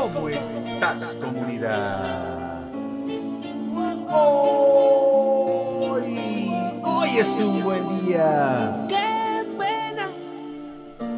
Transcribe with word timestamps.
¿Cómo 0.00 0.28
estás, 0.28 1.16
comunidad? 1.20 2.62
Hoy, 4.08 5.58
hoy 6.84 7.08
es 7.18 7.40
un 7.40 7.64
buen 7.64 8.06
día. 8.06 8.86
Qué 8.88 9.44
pena. 9.58 10.08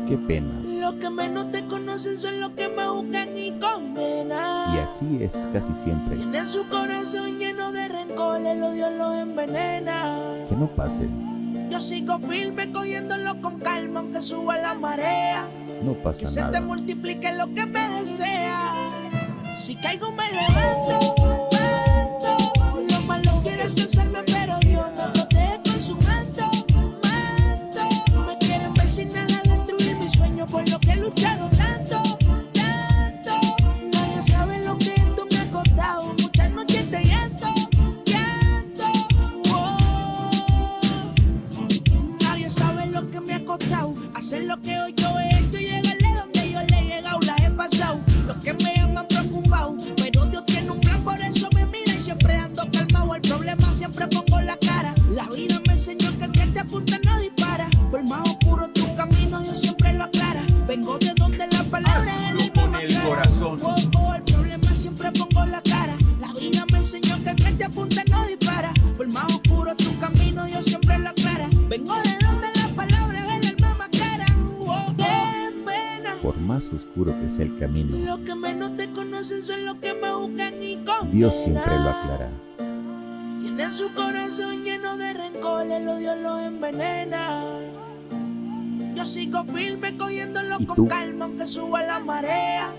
Qué 0.09 0.17
pena. 0.17 0.63
Los 0.65 0.95
que 0.95 1.11
menos 1.11 1.51
te 1.51 1.67
conocen 1.67 2.17
son 2.17 2.41
los 2.41 2.53
que 2.53 2.71
más 2.71 2.89
juzgan 2.89 3.37
y 3.37 3.53
condenan. 3.59 4.75
Y 4.75 4.79
así 4.79 5.25
es 5.25 5.47
casi 5.53 5.75
siempre. 5.75 6.17
Tienen 6.17 6.47
su 6.47 6.67
corazón 6.71 7.39
lleno 7.39 7.73
de 7.73 7.87
rencor, 7.87 8.41
el 8.41 8.63
odio 8.63 8.89
los 8.93 9.15
envenena. 9.19 10.17
Que 10.49 10.57
no 10.57 10.67
pase. 10.69 11.07
Yo 11.69 11.79
sigo 11.79 12.19
firme 12.19 12.73
cogiéndolo 12.73 13.43
con 13.43 13.59
calma 13.59 14.01
aunque 14.01 14.23
suba 14.23 14.57
la 14.57 14.73
marea. 14.73 15.47
No 15.83 15.95
Que 15.95 16.01
pasa 16.01 16.27
se 16.27 16.35
te 16.37 16.41
nada. 16.47 16.61
multiplique 16.61 17.33
lo 17.35 17.53
que 17.55 17.67
me 17.67 17.89
desea. 17.91 18.75
Si 19.53 19.75
caigo 19.77 20.13
me 20.13 20.25
levanto. 20.31 21.40
Corazón. 63.11 63.61
El 64.15 64.23
problema 64.25 64.73
siempre 64.73 65.11
pongo 65.13 65.47
la 65.47 65.61
cara. 65.63 65.97
La 66.21 66.33
vida 66.33 66.65
me 66.71 66.79
enseñó 66.79 67.23
que 67.23 67.31
el 67.31 67.37
que 67.37 67.53
te 67.53 67.65
apunta 67.65 68.03
no 68.11 68.27
dispara. 68.27 68.73
Por 68.97 69.09
más 69.09 69.25
oscuro 69.33 69.75
tu 69.75 69.99
camino, 69.99 70.45
Dios 70.45 70.65
siempre 70.65 70.99
lo 70.99 71.09
aclara. 71.09 71.49
Vengo 71.69 71.95
de 71.95 72.27
donde 72.27 72.49
la 72.55 72.69
palabra 72.77 73.39
es 73.39 73.47
el 73.47 73.65
alma 73.65 73.75
más 73.79 73.89
clara. 73.89 74.27
Oh, 74.61 74.87
qué 74.97 75.53
pena. 75.67 76.17
Por 76.23 76.37
más 76.39 76.69
oscuro 76.69 77.19
que 77.21 77.29
sea 77.29 77.47
el 77.47 77.59
camino, 77.59 77.97
Los 77.97 78.19
que 78.21 78.35
menos 78.35 78.77
te 78.77 78.91
conocen 78.93 79.43
son 79.43 79.65
los 79.65 79.77
que 79.77 79.95
me 79.95 80.15
buscan 80.15 80.63
y 80.63 80.77
condenan. 80.77 81.11
Dios 81.11 81.35
siempre 81.35 81.79
lo 81.79 81.89
aclara. 81.91 82.31
Tiene 83.41 83.71
su 83.71 83.93
corazón 83.95 84.63
lleno 84.63 84.97
de 84.99 85.15
rencor, 85.15 85.67
el 85.67 85.89
odio 85.89 86.15
los 86.17 86.43
envenena. 86.43 87.43
Yo 88.95 89.05
sigo 89.05 89.45
firme 89.45 89.97
cogiéndolo 89.97 90.57
¿Y 90.61 90.67
con 90.67 90.87
calma 90.87 91.25
aunque 91.25 91.47
suba 91.47 91.83
la 91.83 92.01
marea. 92.01 92.71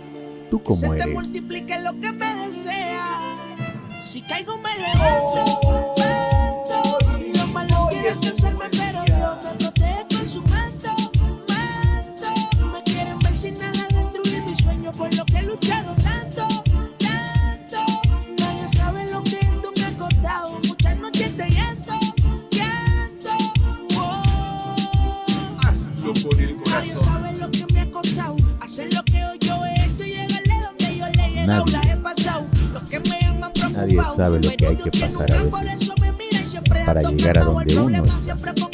¿Tú 0.52 0.59
te 0.59 0.85
eres? 0.85 1.07
multiplique 1.07 1.80
lo 1.80 1.97
que 2.02 2.11
me 2.11 2.35
desea. 2.35 3.38
Si 3.97 4.21
caigo 4.21 4.57
me 4.57 4.77
levanto. 4.77 5.45
levanto. 5.95 6.97
Los 7.35 7.47
malos 7.53 7.89
quieren 7.89 8.21
Nadie 33.81 34.00
sabe 34.16 34.40
lo 34.40 34.50
que 34.56 34.68
hay 34.68 34.75
que 34.75 34.92
pasar 34.92 35.31
a 35.31 35.42
veces 35.42 35.92
para 36.86 37.02
llegar 37.02 37.40
a 37.40 37.44
donde 37.46 37.80
uno 37.80 38.03
está. 38.03 38.70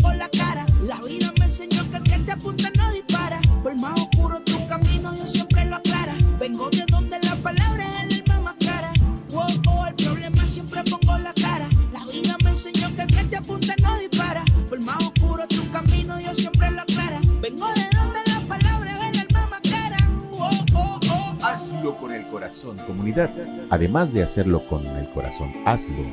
Corazón, 22.37 22.77
comunidad. 22.85 23.31
Además 23.71 24.13
de 24.13 24.21
hacerlo 24.21 24.63
con 24.67 24.85
el 24.85 25.09
corazón, 25.09 25.51
hazlo. 25.65 26.05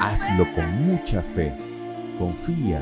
Hazlo 0.00 0.46
con 0.54 0.86
mucha 0.86 1.22
fe. 1.34 1.52
Confía 2.20 2.80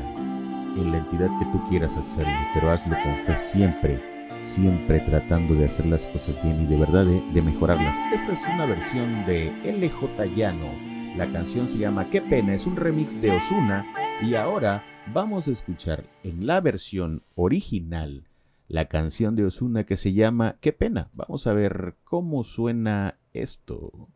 en 0.77 0.91
la 0.91 0.99
entidad 0.99 1.31
que 1.39 1.45
tú 1.45 1.67
quieras 1.67 1.97
hacerlo, 1.97 2.31
pero 2.53 2.69
hazlo 2.69 2.95
con 3.01 3.25
fe 3.25 3.39
siempre. 3.39 3.99
Siempre 4.43 4.99
tratando 4.99 5.55
de 5.55 5.65
hacer 5.65 5.87
las 5.87 6.05
cosas 6.05 6.39
bien 6.43 6.61
y 6.61 6.65
de 6.67 6.77
verdad 6.77 7.05
de, 7.05 7.23
de 7.33 7.41
mejorarlas. 7.41 7.97
Esta 8.13 8.33
es 8.33 8.41
una 8.53 8.67
versión 8.67 9.25
de 9.25 9.51
LJ 9.63 10.35
Llano. 10.35 10.69
La 11.17 11.25
canción 11.31 11.67
se 11.67 11.79
llama 11.79 12.07
Qué 12.11 12.21
pena, 12.21 12.53
es 12.53 12.67
un 12.67 12.75
remix 12.75 13.19
de 13.19 13.31
Osuna. 13.31 13.83
Y 14.21 14.35
ahora 14.35 14.83
vamos 15.11 15.47
a 15.47 15.51
escuchar 15.51 16.03
en 16.21 16.45
la 16.45 16.61
versión 16.61 17.23
original 17.33 18.25
la 18.67 18.85
canción 18.85 19.35
de 19.35 19.45
Osuna 19.45 19.85
que 19.85 19.97
se 19.97 20.13
llama 20.13 20.57
Qué 20.59 20.73
pena. 20.73 21.09
Vamos 21.13 21.47
a 21.47 21.53
ver 21.53 21.95
cómo 22.03 22.43
suena 22.43 23.17
esto. 23.33 24.09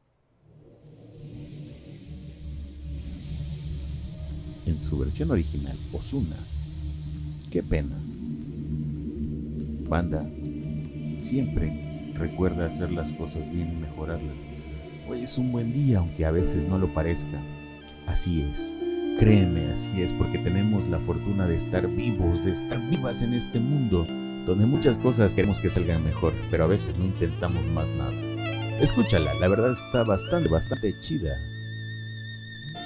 En 4.65 4.79
su 4.79 4.99
versión 4.99 5.31
original, 5.31 5.77
Osuna. 5.93 6.35
Qué 7.51 7.63
pena. 7.63 7.95
Banda, 9.87 10.23
siempre 11.19 12.13
recuerda 12.13 12.67
hacer 12.67 12.91
las 12.91 13.11
cosas 13.13 13.49
bien 13.51 13.73
y 13.73 13.75
mejorarlas. 13.77 14.35
Hoy 15.09 15.21
es 15.21 15.37
un 15.39 15.51
buen 15.51 15.73
día, 15.73 15.99
aunque 15.99 16.25
a 16.25 16.31
veces 16.31 16.67
no 16.67 16.77
lo 16.77 16.93
parezca. 16.93 17.41
Así 18.05 18.41
es. 18.41 18.73
Créeme, 19.19 19.71
así 19.71 20.01
es, 20.01 20.11
porque 20.13 20.37
tenemos 20.37 20.87
la 20.87 20.99
fortuna 20.99 21.47
de 21.47 21.55
estar 21.55 21.87
vivos, 21.87 22.45
de 22.45 22.51
estar 22.51 22.79
vivas 22.89 23.21
en 23.21 23.33
este 23.33 23.59
mundo, 23.59 24.07
donde 24.49 24.65
muchas 24.65 24.97
cosas 24.97 25.35
queremos 25.35 25.59
que 25.59 25.69
salgan 25.69 26.03
mejor, 26.03 26.33
pero 26.49 26.63
a 26.63 26.67
veces 26.67 26.97
no 26.97 27.05
intentamos 27.05 27.63
más 27.67 27.91
nada. 27.91 28.11
Escúchala, 28.81 29.31
la 29.35 29.47
verdad 29.47 29.73
está 29.73 30.03
bastante, 30.03 30.49
bastante 30.49 30.99
chida. 30.99 31.37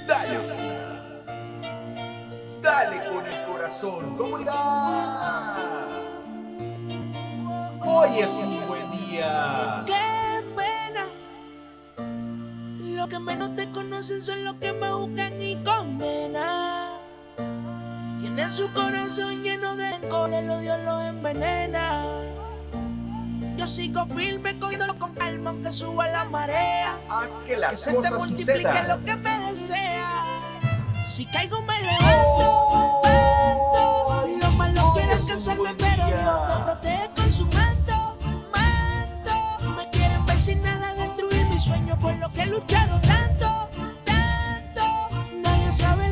Dale, 0.06 0.38
Osuna. 0.38 1.24
Dale 2.60 3.08
con 3.08 3.26
el 3.26 3.46
corazón, 3.46 4.14
comunidad. 4.18 5.56
Hoy 7.82 8.18
es 8.18 8.30
un 8.44 8.68
buen 8.68 8.90
día. 8.90 9.84
Qué 9.86 10.44
pena. 10.54 11.06
Los 12.94 13.08
que 13.08 13.18
menos 13.20 13.56
te 13.56 13.70
conocen 13.70 14.20
son 14.20 14.44
los 14.44 14.54
que 14.54 14.74
más 14.74 14.92
juzgan 14.92 15.40
y 15.40 15.56
condenan. 15.64 16.83
Tienen 18.34 18.50
su 18.50 18.72
corazón 18.72 19.44
lleno 19.44 19.76
de 19.76 19.90
rencor, 19.90 20.32
el 20.34 20.50
odio 20.50 20.76
los 20.78 21.04
envenena. 21.04 22.04
Yo 23.56 23.64
sigo 23.64 24.04
firme, 24.06 24.58
cogiéndolo 24.58 24.98
con 24.98 25.14
calma, 25.14 25.50
aunque 25.50 25.70
suba 25.70 26.08
la 26.08 26.24
marea. 26.24 26.98
Haz 27.08 27.30
que 27.46 27.52
Que 27.52 27.56
las 27.58 27.78
se 27.78 27.90
te 27.90 27.96
cosas 27.96 28.12
multiplique 28.14 28.54
sucedan. 28.56 28.88
lo 28.88 29.04
que 29.04 29.14
me 29.14 29.38
desea. 29.50 30.10
Si 31.04 31.26
caigo 31.26 31.62
me 31.62 31.80
levanto. 31.80 33.02
levanto. 33.04 34.26
Los 34.40 34.54
malos 34.56 34.84
quieren 34.94 35.10
es 35.12 35.20
un 35.22 35.26
alcanzarme, 35.30 35.60
buen 35.62 35.76
pero. 35.76 36.06
Dios 36.06 36.48
me 36.58 36.64
protege 36.64 37.10
con 37.14 37.32
su 37.32 37.46
manto. 37.46 38.18
Manto. 38.52 39.70
Me 39.76 39.90
quieren 39.90 40.26
ver 40.26 40.40
sin 40.40 40.60
nada, 40.60 40.92
destruir 40.94 41.46
mi 41.46 41.56
sueño 41.58 41.96
por 42.00 42.16
lo 42.16 42.32
que 42.32 42.42
he 42.42 42.46
luchado 42.46 43.00
tanto. 43.00 43.68
Tanto. 44.04 44.82
Nadie 45.40 45.70
sabe 45.70 46.08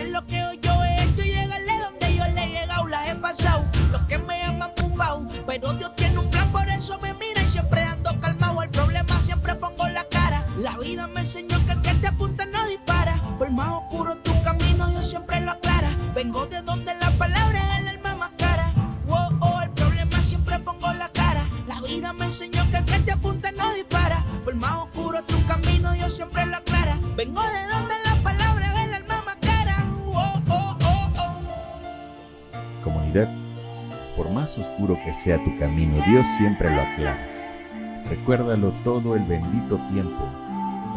hacer 0.00 0.12
lo 0.12 0.26
que 0.26 0.58
yo 0.62 0.84
he 0.84 1.02
hecho 1.02 1.24
y 1.24 1.28
llegarle 1.28 1.72
donde 1.78 2.16
yo 2.16 2.24
le 2.34 2.44
he 2.44 2.48
llegado, 2.48 2.86
la 2.86 3.10
he 3.10 3.14
pasado. 3.16 3.64
Los 3.92 4.00
que 4.02 4.18
me 4.18 4.42
aman 4.44 4.72
pupao, 4.74 5.26
pero 5.46 5.72
Dios 5.74 5.94
tiene 5.94 6.18
un 6.18 6.30
plan, 6.30 6.50
por 6.52 6.68
eso 6.68 6.98
me 7.00 7.12
mira 7.14 7.42
y 7.42 7.48
siempre 7.48 7.82
ando 7.82 8.18
calmado. 8.20 8.62
El 8.62 8.70
problema 8.70 9.20
siempre 9.20 9.54
pongo 9.54 9.88
la 9.88 10.04
cara. 10.04 10.46
La 10.58 10.76
vida 10.78 11.06
me 11.06 11.20
enseñó 11.20 11.59
oscuro 34.58 34.98
que 35.04 35.12
sea 35.12 35.42
tu 35.44 35.58
camino, 35.58 36.02
Dios 36.06 36.26
siempre 36.36 36.74
lo 36.74 36.80
aclara. 36.80 37.18
Recuérdalo 38.08 38.72
todo 38.84 39.14
el 39.14 39.24
bendito 39.24 39.76
tiempo. 39.88 40.28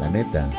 La 0.00 0.10
neta, 0.10 0.50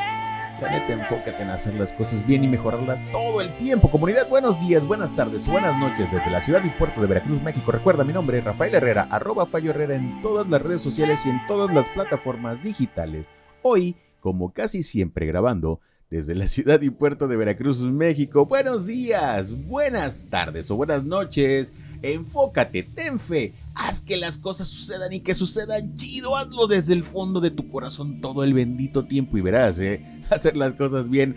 la 0.60 0.70
neta, 0.70 0.92
enfócate 0.94 1.42
en 1.42 1.50
hacer 1.50 1.74
las 1.74 1.92
cosas 1.92 2.26
bien 2.26 2.44
y 2.44 2.48
mejorarlas 2.48 3.04
todo 3.12 3.40
el 3.42 3.54
tiempo. 3.56 3.90
Comunidad, 3.90 4.28
buenos 4.28 4.58
días, 4.60 4.86
buenas 4.86 5.14
tardes, 5.14 5.46
buenas 5.46 5.78
noches 5.78 6.10
desde 6.10 6.30
la 6.30 6.40
ciudad 6.40 6.64
y 6.64 6.70
puerto 6.70 7.00
de 7.00 7.06
Veracruz, 7.06 7.42
México. 7.42 7.72
Recuerda, 7.72 8.04
mi 8.04 8.12
nombre 8.14 8.38
es 8.38 8.44
Rafael 8.44 8.74
Herrera, 8.74 9.06
arroba 9.10 9.46
Fallo 9.46 9.70
Herrera 9.70 9.96
en 9.96 10.22
todas 10.22 10.48
las 10.48 10.62
redes 10.62 10.80
sociales 10.80 11.26
y 11.26 11.28
en 11.28 11.46
todas 11.46 11.74
las 11.74 11.88
plataformas 11.90 12.62
digitales. 12.62 13.26
Hoy, 13.60 13.96
como 14.20 14.52
casi 14.52 14.82
siempre 14.82 15.26
grabando, 15.26 15.80
desde 16.10 16.34
la 16.34 16.46
ciudad 16.46 16.80
y 16.80 16.90
puerto 16.90 17.28
de 17.28 17.36
Veracruz, 17.36 17.82
México. 17.82 18.46
Buenos 18.46 18.86
días, 18.86 19.52
buenas 19.66 20.26
tardes 20.30 20.70
o 20.70 20.76
buenas 20.76 21.04
noches. 21.04 21.72
Enfócate, 22.02 22.82
ten 22.82 23.18
fe, 23.18 23.52
haz 23.74 24.00
que 24.00 24.16
las 24.16 24.38
cosas 24.38 24.68
sucedan 24.68 25.12
y 25.12 25.20
que 25.20 25.34
sucedan 25.34 25.94
chido. 25.94 26.36
Hazlo 26.36 26.66
desde 26.66 26.94
el 26.94 27.04
fondo 27.04 27.40
de 27.40 27.50
tu 27.50 27.68
corazón 27.68 28.20
todo 28.20 28.44
el 28.44 28.54
bendito 28.54 29.04
tiempo 29.04 29.38
y 29.38 29.42
verás, 29.42 29.78
¿eh? 29.78 30.04
hacer 30.30 30.56
las 30.56 30.74
cosas 30.74 31.08
bien 31.08 31.36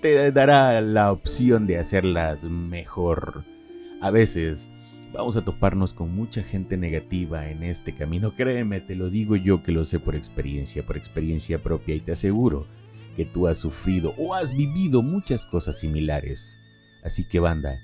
te 0.00 0.30
dará 0.30 0.80
la 0.80 1.10
opción 1.10 1.66
de 1.66 1.78
hacerlas 1.78 2.44
mejor. 2.44 3.44
A 4.00 4.10
veces 4.10 4.70
vamos 5.12 5.36
a 5.36 5.44
toparnos 5.44 5.92
con 5.92 6.14
mucha 6.14 6.42
gente 6.42 6.76
negativa 6.76 7.48
en 7.48 7.62
este 7.62 7.94
camino. 7.94 8.34
Créeme, 8.34 8.80
te 8.80 8.94
lo 8.94 9.08
digo 9.08 9.36
yo 9.36 9.62
que 9.62 9.72
lo 9.72 9.84
sé 9.84 9.98
por 9.98 10.14
experiencia, 10.14 10.84
por 10.84 10.96
experiencia 10.96 11.62
propia 11.62 11.94
y 11.94 12.00
te 12.00 12.12
aseguro 12.12 12.66
que 13.16 13.24
tú 13.24 13.48
has 13.48 13.58
sufrido 13.58 14.14
o 14.18 14.34
has 14.34 14.54
vivido 14.54 15.02
muchas 15.02 15.46
cosas 15.46 15.78
similares. 15.80 16.58
Así 17.02 17.26
que 17.26 17.40
banda, 17.40 17.78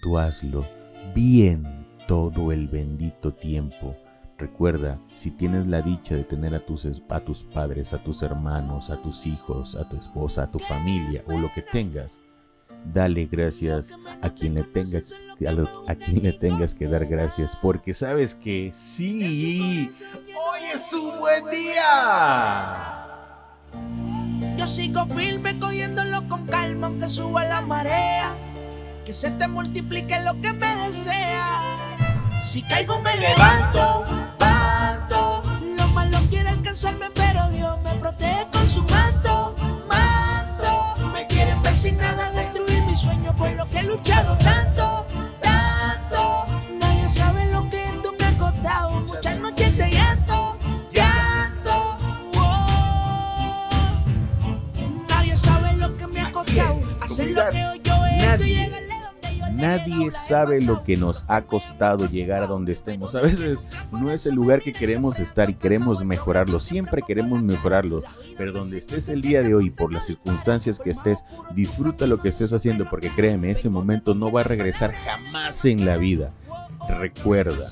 tú 0.00 0.18
hazlo 0.18 0.66
bien 1.14 1.86
todo 2.06 2.52
el 2.52 2.68
bendito 2.68 3.32
tiempo. 3.32 3.96
Recuerda, 4.38 5.00
si 5.14 5.30
tienes 5.32 5.66
la 5.66 5.82
dicha 5.82 6.14
de 6.14 6.24
tener 6.24 6.54
a 6.54 6.64
tus, 6.64 6.86
a 7.08 7.20
tus 7.20 7.42
padres, 7.42 7.92
a 7.92 8.02
tus 8.02 8.22
hermanos, 8.22 8.88
a 8.88 9.02
tus 9.02 9.26
hijos, 9.26 9.74
a 9.74 9.88
tu 9.88 9.96
esposa, 9.96 10.44
a 10.44 10.50
tu 10.50 10.58
familia 10.60 11.24
o 11.26 11.36
lo 11.36 11.50
que 11.54 11.62
tengas, 11.62 12.16
dale 12.92 13.26
gracias 13.26 13.92
a 14.22 14.30
quien 14.30 14.54
le 14.54 14.64
tengas 14.64 15.12
a, 15.86 15.94
quien 15.94 16.22
le 16.22 16.32
tengas 16.32 16.74
que 16.74 16.86
dar 16.86 17.06
gracias, 17.06 17.56
porque 17.60 17.94
sabes 17.94 18.34
que 18.34 18.70
sí, 18.72 19.90
hoy 20.12 20.60
es 20.74 20.92
un 20.92 21.18
buen 21.18 21.44
día. 21.50 23.04
Yo 24.56 24.66
sigo 24.66 25.06
firme 25.06 25.58
cogiéndolo 25.58 26.28
con 26.28 26.46
calma 26.46 26.88
aunque 26.88 27.08
suba 27.08 27.44
la 27.44 27.60
marea. 27.60 28.47
Que 29.08 29.14
se 29.14 29.30
te 29.30 29.48
multiplique 29.48 30.20
lo 30.20 30.38
que 30.42 30.52
me 30.52 30.76
desea. 30.84 31.78
Si 32.38 32.60
caigo 32.60 33.00
me 33.00 33.16
levanto, 33.16 34.04
levanto. 34.04 35.42
Lo 35.78 35.88
malo 35.94 36.18
quiere 36.28 36.50
alcanzarme, 36.50 37.06
pero 37.14 37.48
Dios 37.48 37.78
me 37.82 37.94
protege 37.94 38.46
con 38.52 38.68
su 38.68 38.82
manto, 38.82 39.56
manto. 39.88 41.10
Me 41.14 41.26
quieren 41.26 41.62
ver 41.62 41.74
sin 41.74 41.96
nada, 41.96 42.30
destruir 42.32 42.82
mi 42.82 42.94
sueño 42.94 43.34
por 43.34 43.50
lo 43.52 43.66
que 43.70 43.78
he 43.78 43.82
luchado 43.84 44.36
tanto, 44.36 45.06
tanto. 45.40 46.44
Nadie 46.78 47.08
sabe 47.08 47.46
lo 47.46 47.66
que 47.70 47.82
esto 47.82 48.12
me 48.18 48.26
ha 48.26 48.36
costado. 48.36 48.90
Muchas 49.06 49.38
noches 49.38 49.74
de 49.74 49.90
llanto, 49.90 50.58
llanto. 50.92 51.98
Nadie 55.08 55.34
sabe 55.34 55.78
lo 55.78 55.96
que 55.96 56.06
me 56.08 56.20
ha 56.20 56.30
costado. 56.30 56.82
Hacer 57.00 57.30
lo 57.30 57.48
que 57.48 57.64
hoy 57.64 57.80
yo 57.82 58.04
he 58.04 58.34
hecho 58.34 58.44
y 58.44 58.54
Nadie. 58.56 58.87
Nadie 59.58 60.12
sabe 60.12 60.60
lo 60.60 60.84
que 60.84 60.96
nos 60.96 61.24
ha 61.26 61.42
costado 61.42 62.08
llegar 62.08 62.44
a 62.44 62.46
donde 62.46 62.72
estemos. 62.72 63.16
A 63.16 63.20
veces 63.20 63.58
no 63.90 64.12
es 64.12 64.24
el 64.26 64.36
lugar 64.36 64.62
que 64.62 64.72
queremos 64.72 65.18
estar 65.18 65.50
y 65.50 65.54
queremos 65.54 66.04
mejorarlo. 66.04 66.60
Siempre 66.60 67.02
queremos 67.04 67.42
mejorarlo. 67.42 68.02
Pero 68.36 68.52
donde 68.52 68.78
estés 68.78 69.08
el 69.08 69.20
día 69.20 69.42
de 69.42 69.56
hoy, 69.56 69.70
por 69.70 69.92
las 69.92 70.06
circunstancias 70.06 70.78
que 70.78 70.90
estés, 70.90 71.24
disfruta 71.56 72.06
lo 72.06 72.18
que 72.18 72.28
estés 72.28 72.52
haciendo 72.52 72.84
porque 72.88 73.10
créeme, 73.10 73.50
ese 73.50 73.68
momento 73.68 74.14
no 74.14 74.30
va 74.30 74.42
a 74.42 74.44
regresar 74.44 74.92
jamás 74.92 75.64
en 75.64 75.84
la 75.84 75.96
vida. 75.96 76.32
Recuerda, 76.88 77.66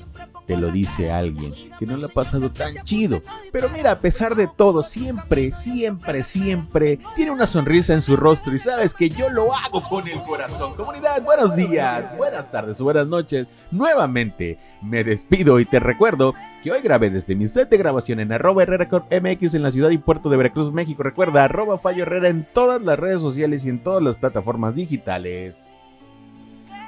te 0.47 0.55
lo 0.55 0.71
dice 0.71 1.11
alguien 1.11 1.51
que 1.77 1.85
no 1.85 1.97
le 1.97 2.05
ha 2.05 2.09
pasado 2.09 2.49
tan 2.49 2.73
chido. 2.83 3.21
Pero 3.51 3.67
mira, 3.69 3.91
a 3.91 3.99
pesar 3.99 4.33
de 4.33 4.47
todo, 4.47 4.81
siempre, 4.81 5.51
siempre, 5.51 6.23
siempre 6.23 6.99
tiene 7.15 7.31
una 7.31 7.45
sonrisa 7.45 7.93
en 7.93 8.01
su 8.01 8.15
rostro 8.15 8.55
y 8.55 8.59
sabes 8.59 8.93
que 8.93 9.09
yo 9.09 9.29
lo 9.29 9.53
hago 9.53 9.83
con 9.83 10.07
el 10.07 10.23
corazón. 10.23 10.73
Comunidad, 10.75 11.21
buenos 11.21 11.55
días, 11.55 12.17
buenas 12.17 12.49
tardes, 12.49 12.81
buenas 12.81 13.05
noches. 13.07 13.45
Nuevamente 13.71 14.57
me 14.81 15.03
despido 15.03 15.59
y 15.59 15.65
te 15.65 15.81
recuerdo 15.81 16.33
que 16.63 16.71
hoy 16.71 16.81
grabé 16.81 17.09
desde 17.09 17.35
mi 17.35 17.45
set 17.45 17.69
de 17.69 17.77
grabación 17.77 18.21
en 18.21 18.31
arroba 18.31 18.65
MX 18.65 19.53
en 19.53 19.63
la 19.63 19.71
ciudad 19.71 19.89
y 19.89 19.97
puerto 19.97 20.29
de 20.29 20.37
Veracruz, 20.37 20.71
México. 20.71 21.03
Recuerda, 21.03 21.43
arroba 21.43 21.77
Fallo 21.77 22.03
Herrera 22.03 22.29
en 22.29 22.47
todas 22.53 22.81
las 22.81 22.97
redes 22.97 23.19
sociales 23.19 23.65
y 23.65 23.69
en 23.69 23.83
todas 23.83 24.01
las 24.01 24.15
plataformas 24.15 24.75
digitales. 24.75 25.69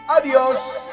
Adiós. 0.08 0.89